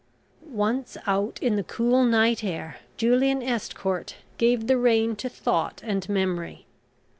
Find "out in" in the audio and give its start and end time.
1.05-1.55